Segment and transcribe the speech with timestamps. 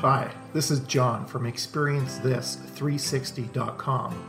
[0.00, 4.24] Hi, this is John from ExperienceThis360.com,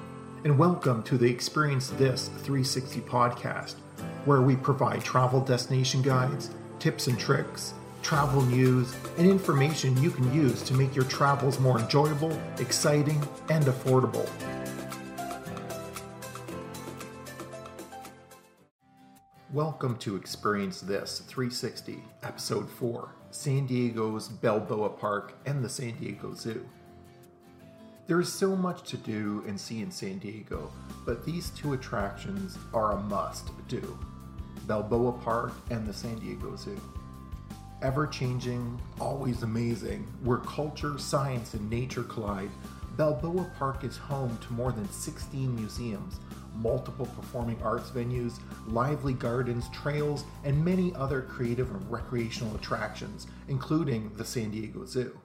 [0.46, 3.74] and welcome to the Experience This 360 podcast,
[4.24, 7.74] where we provide travel destination guides, tips and tricks,
[8.04, 13.66] travel news, and information you can use to make your travels more enjoyable, exciting, and
[13.66, 14.30] affordable.
[19.56, 26.34] Welcome to Experience This 360, Episode 4 San Diego's Balboa Park and the San Diego
[26.34, 26.68] Zoo.
[28.06, 30.70] There is so much to do and see in San Diego,
[31.06, 33.98] but these two attractions are a must do
[34.68, 36.78] Balboa Park and the San Diego Zoo.
[37.82, 42.52] Ever changing, always amazing, where culture, science, and nature collide,
[42.98, 46.20] Balboa Park is home to more than 16 museums
[46.56, 54.10] multiple performing arts venues, lively gardens, trails, and many other creative and recreational attractions, including
[54.16, 55.20] the San Diego Zoo.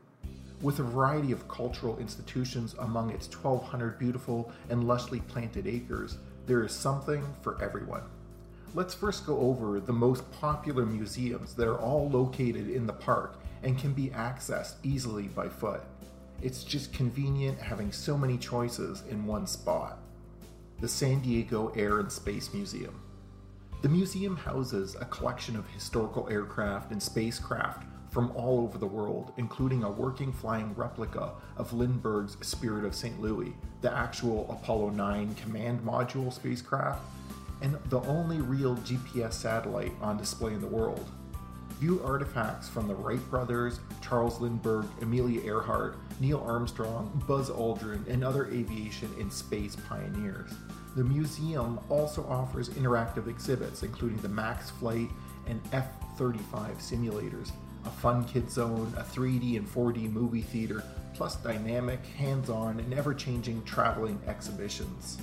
[0.60, 6.64] With a variety of cultural institutions among its 1,200 beautiful and lushly planted acres, there
[6.64, 8.02] is something for everyone.
[8.74, 13.40] Let's first go over the most popular museums that are all located in the park
[13.62, 15.82] and can be accessed easily by foot.
[16.42, 19.98] It's just convenient having so many choices in one spot
[20.80, 22.98] the San Diego Air and Space Museum.
[23.82, 29.32] The museum houses a collection of historical aircraft and spacecraft from all over the world,
[29.36, 33.20] including a working flying replica of Lindbergh's Spirit of St.
[33.20, 37.02] Louis, the actual Apollo 9 command module spacecraft,
[37.60, 41.10] and the only real GPS satellite on display in the world.
[41.80, 48.22] View artifacts from the Wright brothers, Charles Lindbergh, Amelia Earhart, Neil Armstrong, Buzz Aldrin, and
[48.22, 50.50] other aviation and space pioneers.
[50.94, 55.08] The museum also offers interactive exhibits, including the Max Flight
[55.46, 55.86] and F
[56.18, 57.50] 35 simulators,
[57.86, 62.92] a fun kid zone, a 3D and 4D movie theater, plus dynamic, hands on, and
[62.92, 65.16] ever changing traveling exhibitions.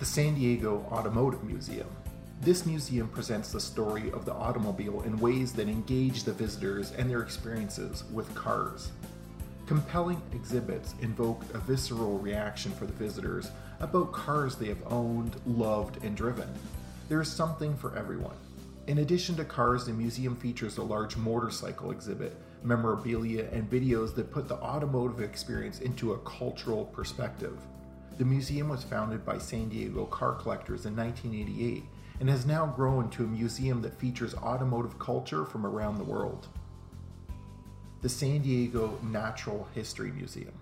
[0.00, 1.86] The San Diego Automotive Museum.
[2.42, 7.10] This museum presents the story of the automobile in ways that engage the visitors and
[7.10, 8.92] their experiences with cars.
[9.66, 13.50] Compelling exhibits invoke a visceral reaction for the visitors
[13.80, 16.48] about cars they have owned, loved, and driven.
[17.10, 18.36] There is something for everyone.
[18.86, 24.32] In addition to cars, the museum features a large motorcycle exhibit, memorabilia, and videos that
[24.32, 27.58] put the automotive experience into a cultural perspective.
[28.16, 31.84] The museum was founded by San Diego car collectors in 1988
[32.20, 36.46] and has now grown to a museum that features automotive culture from around the world
[38.02, 40.54] the San Diego Natural History Museum.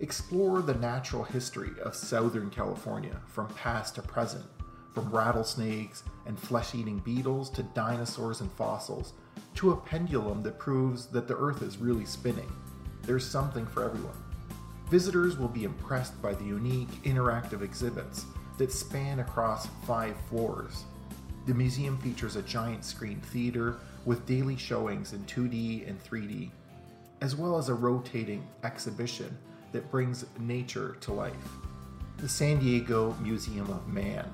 [0.00, 4.46] Explore the natural history of Southern California from past to present,
[4.92, 9.12] from rattlesnakes and flesh eating beetles to dinosaurs and fossils,
[9.54, 12.50] to a pendulum that proves that the Earth is really spinning.
[13.02, 14.16] There's something for everyone.
[14.88, 18.24] Visitors will be impressed by the unique interactive exhibits
[18.60, 20.84] that span across five floors.
[21.46, 26.50] The museum features a giant screen theater with daily showings in 2D and 3D,
[27.22, 29.34] as well as a rotating exhibition
[29.72, 31.34] that brings nature to life.
[32.18, 34.30] The San Diego Museum of Man.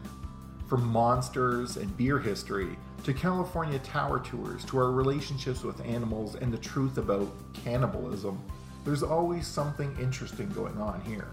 [0.68, 6.52] From monsters and beer history to California tower tours to our relationships with animals and
[6.52, 8.42] the truth about cannibalism,
[8.84, 11.28] there's always something interesting going on here.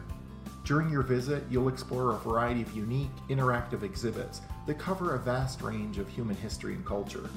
[0.63, 5.61] During your visit, you'll explore a variety of unique, interactive exhibits that cover a vast
[5.61, 7.29] range of human history and culture.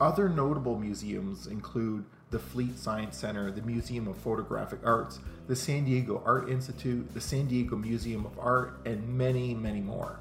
[0.00, 5.84] Other notable museums include the Fleet Science Center, the Museum of Photographic Arts, the San
[5.84, 10.18] Diego Art Institute, the San Diego Museum of Art, and many, many more.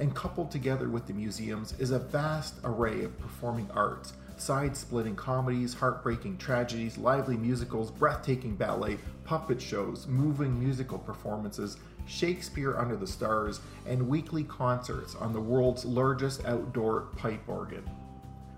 [0.00, 5.16] And coupled together with the museums is a vast array of performing arts, side splitting
[5.16, 13.06] comedies, heartbreaking tragedies, lively musicals, breathtaking ballet, puppet shows, moving musical performances, Shakespeare Under the
[13.06, 17.88] Stars, and weekly concerts on the world's largest outdoor pipe organ.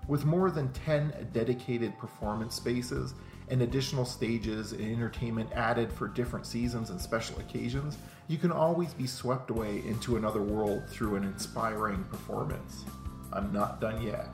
[0.07, 3.13] With more than 10 dedicated performance spaces
[3.49, 7.97] and additional stages and entertainment added for different seasons and special occasions,
[8.27, 12.83] you can always be swept away into another world through an inspiring performance.
[13.31, 14.33] I'm not done yet.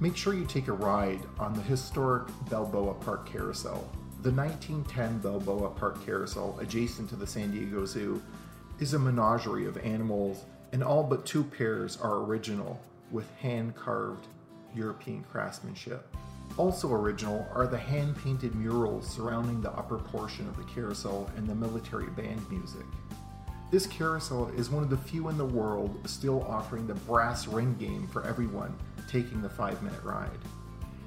[0.00, 3.88] Make sure you take a ride on the historic Balboa Park Carousel.
[4.22, 8.20] The 1910 Balboa Park Carousel, adjacent to the San Diego Zoo,
[8.80, 12.80] is a menagerie of animals, and all but two pairs are original
[13.12, 14.26] with hand carved
[14.74, 16.12] European craftsmanship.
[16.56, 21.46] Also original are the hand painted murals surrounding the upper portion of the carousel and
[21.48, 22.86] the military band music.
[23.70, 27.76] This carousel is one of the few in the world still offering the brass ring
[27.78, 28.76] game for everyone
[29.14, 30.28] taking the 5 minute ride.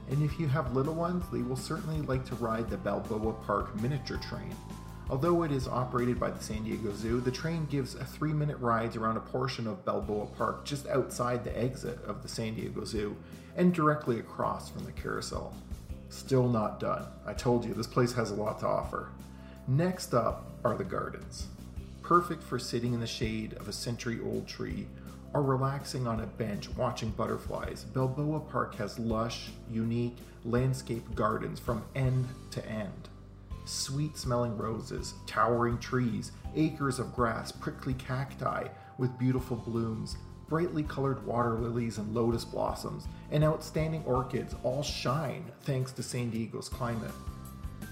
[0.10, 3.76] and if you have little ones, they will certainly like to ride the Balboa Park
[3.82, 4.56] miniature train.
[5.10, 8.58] Although it is operated by the San Diego Zoo, the train gives a three minute
[8.60, 12.86] ride around a portion of Balboa Park just outside the exit of the San Diego
[12.86, 13.18] Zoo
[13.58, 15.54] and directly across from the carousel.
[16.08, 17.08] Still not done.
[17.26, 19.10] I told you, this place has a lot to offer.
[19.68, 21.48] Next up are the gardens.
[22.02, 24.88] Perfect for sitting in the shade of a century old tree
[25.34, 31.84] or relaxing on a bench watching butterflies, Balboa Park has lush, unique landscape gardens from
[31.96, 33.10] end to end.
[33.66, 41.26] Sweet smelling roses, towering trees, acres of grass, prickly cacti with beautiful blooms, brightly colored
[41.26, 47.12] water lilies and lotus blossoms, and outstanding orchids all shine thanks to San Diego's climate.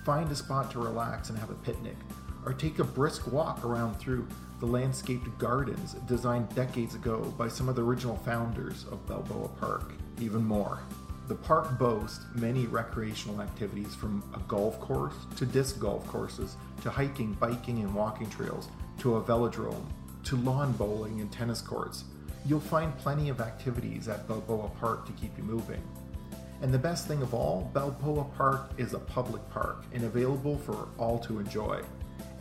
[0.05, 1.97] Find a spot to relax and have a picnic,
[2.45, 4.27] or take a brisk walk around through
[4.59, 9.91] the landscaped gardens designed decades ago by some of the original founders of Balboa Park.
[10.19, 10.79] Even more,
[11.27, 16.89] the park boasts many recreational activities from a golf course to disc golf courses to
[16.89, 18.69] hiking, biking, and walking trails
[18.99, 19.85] to a velodrome
[20.23, 22.03] to lawn bowling and tennis courts.
[22.45, 25.81] You'll find plenty of activities at Balboa Park to keep you moving.
[26.61, 30.87] And the best thing of all, Balboa Park is a public park and available for
[30.97, 31.81] all to enjoy.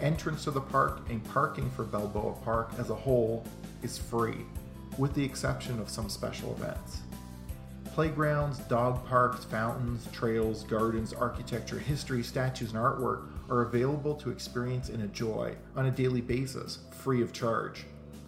[0.00, 3.44] Entrance to the park and parking for Balboa Park as a whole
[3.82, 4.44] is free,
[4.98, 7.00] with the exception of some special events.
[7.94, 14.88] Playgrounds, dog parks, fountains, trails, gardens, architecture, history, statues, and artwork are available to experience
[14.88, 17.84] and enjoy on a daily basis, free of charge.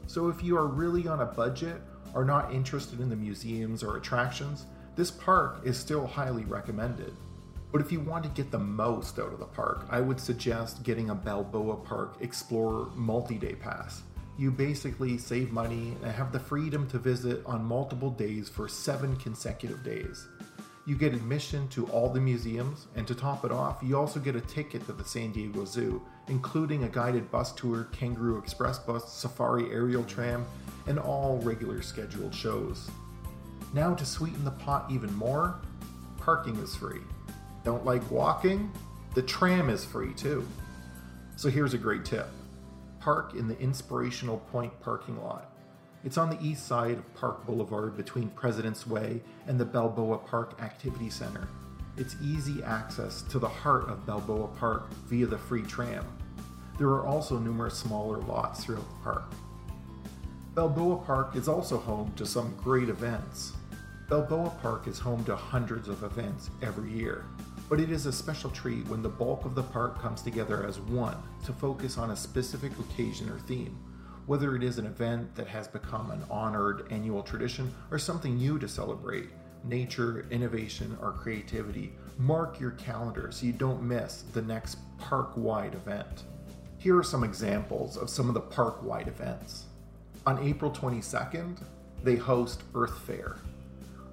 [0.06, 1.82] So if you are really on a budget
[2.14, 7.12] or not interested in the museums or attractions, this park is still highly recommended.
[7.76, 10.82] But if you want to get the most out of the park, I would suggest
[10.82, 14.02] getting a Balboa Park Explorer multi day pass.
[14.38, 19.14] You basically save money and have the freedom to visit on multiple days for seven
[19.16, 20.26] consecutive days.
[20.86, 24.36] You get admission to all the museums, and to top it off, you also get
[24.36, 29.12] a ticket to the San Diego Zoo, including a guided bus tour, Kangaroo Express bus,
[29.12, 30.46] Safari aerial tram,
[30.86, 32.90] and all regular scheduled shows.
[33.74, 35.60] Now, to sweeten the pot even more,
[36.16, 37.02] parking is free.
[37.66, 38.70] Don't like walking?
[39.16, 40.46] The tram is free too.
[41.34, 42.28] So here's a great tip
[43.00, 45.50] park in the Inspirational Point parking lot.
[46.04, 50.62] It's on the east side of Park Boulevard between President's Way and the Balboa Park
[50.62, 51.48] Activity Center.
[51.96, 56.06] It's easy access to the heart of Balboa Park via the free tram.
[56.78, 59.32] There are also numerous smaller lots throughout the park.
[60.54, 63.54] Balboa Park is also home to some great events.
[64.08, 67.24] Balboa Park is home to hundreds of events every year,
[67.68, 70.78] but it is a special treat when the bulk of the park comes together as
[70.78, 73.76] one to focus on a specific occasion or theme,
[74.26, 78.58] whether it is an event that has become an honored annual tradition or something new
[78.58, 79.28] to celebrate.
[79.64, 81.92] Nature, innovation, or creativity.
[82.18, 86.22] Mark your calendar so you don't miss the next park wide event.
[86.78, 89.64] Here are some examples of some of the park wide events.
[90.24, 91.58] On April 22nd,
[92.04, 93.38] they host Earth Fair,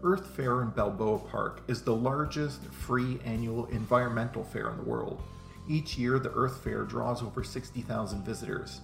[0.05, 5.21] Earth Fair in Balboa Park is the largest free annual environmental fair in the world.
[5.69, 8.81] Each year, the Earth Fair draws over 60,000 visitors.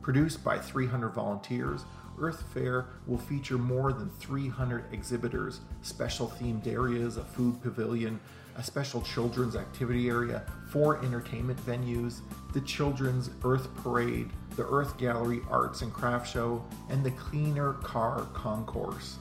[0.00, 1.84] Produced by 300 volunteers,
[2.18, 8.18] Earth Fair will feature more than 300 exhibitors, special themed areas, a food pavilion,
[8.56, 12.20] a special children's activity area, four entertainment venues,
[12.54, 18.26] the Children's Earth Parade, the Earth Gallery Arts and Craft Show, and the Cleaner Car
[18.32, 19.18] Concourse.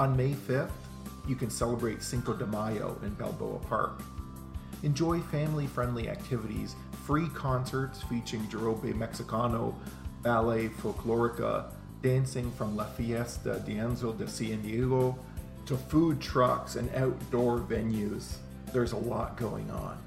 [0.00, 0.70] On May 5th,
[1.26, 4.00] you can celebrate Cinco de Mayo in Balboa Park.
[4.84, 9.74] Enjoy family friendly activities, free concerts featuring Jarabe Mexicano,
[10.22, 15.18] Ballet Folklorica, dancing from La Fiesta Danzo de San Diego,
[15.66, 18.36] to food trucks and outdoor venues.
[18.72, 19.98] There's a lot going on.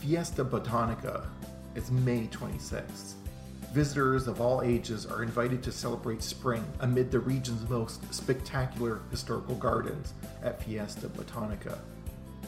[0.00, 1.26] Fiesta Botanica
[1.76, 3.12] is May 26th.
[3.76, 9.54] Visitors of all ages are invited to celebrate spring amid the region's most spectacular historical
[9.54, 11.78] gardens at Fiesta Botanica.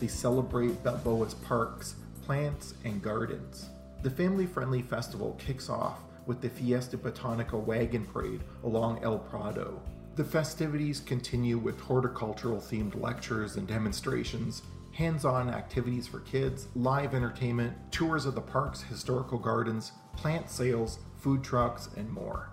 [0.00, 3.68] They celebrate Balboa's parks, plants, and gardens.
[4.02, 9.82] The family friendly festival kicks off with the Fiesta Botanica wagon parade along El Prado.
[10.16, 17.14] The festivities continue with horticultural themed lectures and demonstrations, hands on activities for kids, live
[17.14, 22.50] entertainment, tours of the park's historical gardens, plant sales, food trucks, and more.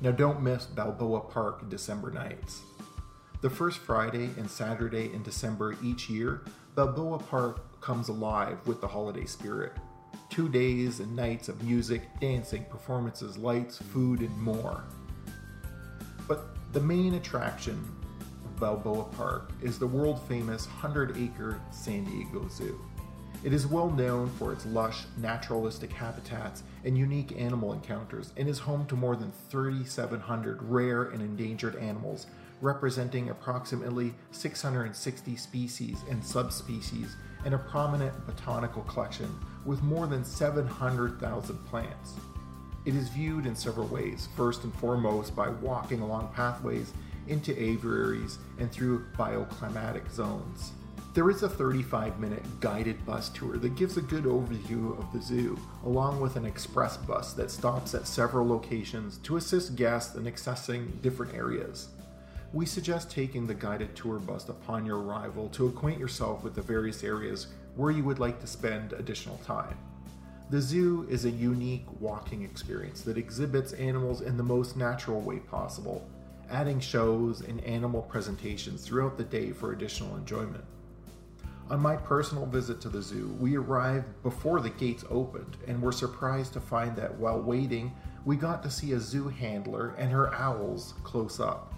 [0.00, 2.62] Now, don't miss Balboa Park December nights.
[3.42, 6.42] The first Friday and Saturday in December each year,
[6.74, 9.72] Balboa Park comes alive with the holiday spirit.
[10.28, 14.84] Two days and nights of music, dancing, performances, lights, food, and more.
[16.28, 17.82] But the main attraction
[18.44, 22.80] of Balboa Park is the world famous 100 acre San Diego Zoo.
[23.42, 28.58] It is well known for its lush, naturalistic habitats and unique animal encounters and is
[28.58, 32.26] home to more than 3,700 rare and endangered animals,
[32.60, 37.16] representing approximately 660 species and subspecies,
[37.46, 42.16] and a prominent botanical collection with more than 700,000 plants.
[42.84, 46.92] It is viewed in several ways, first and foremost by walking along pathways
[47.26, 50.72] into aviaries and through bioclimatic zones.
[51.12, 55.20] There is a 35 minute guided bus tour that gives a good overview of the
[55.20, 60.22] zoo, along with an express bus that stops at several locations to assist guests in
[60.22, 61.88] accessing different areas.
[62.52, 66.62] We suggest taking the guided tour bus upon your arrival to acquaint yourself with the
[66.62, 69.76] various areas where you would like to spend additional time.
[70.50, 75.40] The zoo is a unique walking experience that exhibits animals in the most natural way
[75.40, 76.08] possible,
[76.48, 80.64] adding shows and animal presentations throughout the day for additional enjoyment.
[81.70, 85.92] On my personal visit to the zoo, we arrived before the gates opened and were
[85.92, 87.92] surprised to find that while waiting,
[88.24, 91.72] we got to see a zoo handler and her owls close up.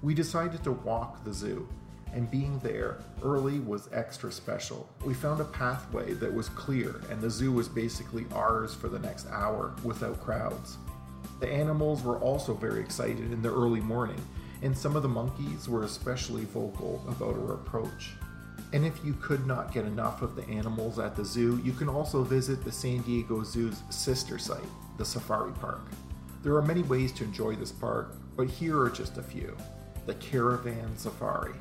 [0.00, 1.68] We decided to walk the zoo,
[2.14, 4.88] and being there early was extra special.
[5.04, 8.98] We found a pathway that was clear, and the zoo was basically ours for the
[8.98, 10.78] next hour without crowds.
[11.38, 14.20] The animals were also very excited in the early morning,
[14.62, 18.12] and some of the monkeys were especially vocal about our approach.
[18.72, 21.88] And if you could not get enough of the animals at the zoo, you can
[21.88, 24.62] also visit the San Diego Zoo's sister site,
[24.96, 25.82] the Safari Park.
[26.42, 29.54] There are many ways to enjoy this park, but here are just a few.
[30.06, 31.52] The Caravan Safari.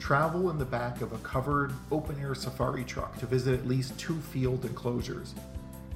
[0.00, 3.96] Travel in the back of a covered, open air safari truck to visit at least
[3.96, 5.32] two field enclosures.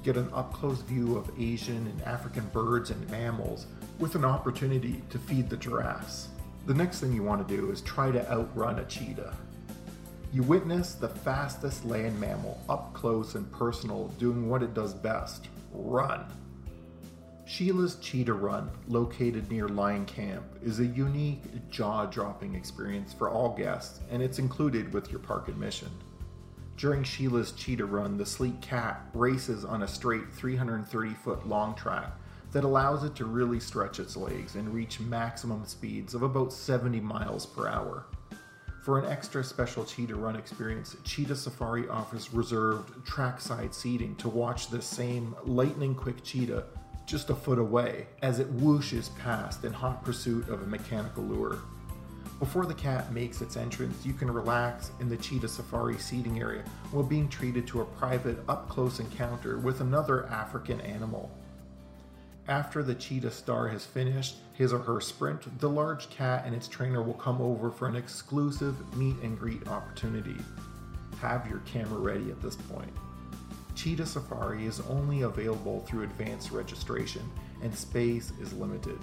[0.01, 3.67] Get an up close view of Asian and African birds and mammals
[3.99, 6.29] with an opportunity to feed the giraffes.
[6.67, 9.35] The next thing you want to do is try to outrun a cheetah.
[10.33, 15.47] You witness the fastest land mammal up close and personal doing what it does best
[15.71, 16.25] run.
[17.45, 23.55] Sheila's Cheetah Run, located near Lion Camp, is a unique, jaw dropping experience for all
[23.55, 25.89] guests, and it's included with your park admission.
[26.75, 32.11] During Sheila's Cheetah Run, the sleek cat races on a straight 330 foot long track
[32.51, 36.99] that allows it to really stretch its legs and reach maximum speeds of about 70
[36.99, 38.05] miles per hour.
[38.87, 44.69] For an extra special cheetah run experience, Cheetah Safari offers reserved trackside seating to watch
[44.69, 46.63] the same lightning quick cheetah
[47.05, 51.59] just a foot away as it whooshes past in hot pursuit of a mechanical lure.
[52.39, 56.63] Before the cat makes its entrance, you can relax in the Cheetah Safari seating area
[56.91, 61.29] while being treated to a private up close encounter with another African animal.
[62.47, 66.69] After the cheetah star has finished his or her sprint, the large cat and its
[66.69, 70.37] trainer will come over for an exclusive meet and greet opportunity.
[71.19, 72.91] Have your camera ready at this point.
[73.75, 77.29] Cheetah Safari is only available through advanced registration,
[77.61, 78.97] and space is limited.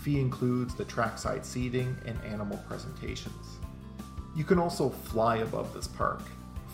[0.00, 3.58] Fee includes the trackside seating and animal presentations.
[4.36, 6.22] You can also fly above this park.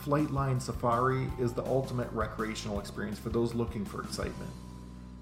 [0.04, 4.50] Flightline Safari is the ultimate recreational experience for those looking for excitement.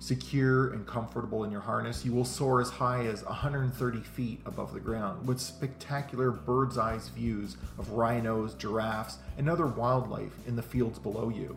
[0.01, 4.73] Secure and comfortable in your harness, you will soar as high as 130 feet above
[4.73, 10.63] the ground with spectacular bird's eye views of rhinos, giraffes, and other wildlife in the
[10.63, 11.55] fields below you.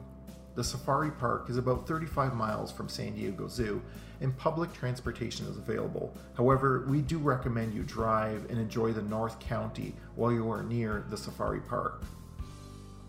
[0.55, 3.81] The safari park is about 35 miles from San Diego Zoo,
[4.19, 6.13] and public transportation is available.
[6.35, 11.05] However, we do recommend you drive and enjoy the North County while you are near
[11.09, 12.03] the safari park.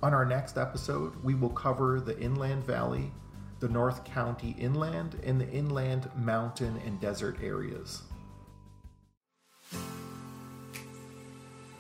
[0.01, 3.11] On our next episode, we will cover the Inland Valley,
[3.61, 8.03] the North County inland, and the inland mountain and desert areas.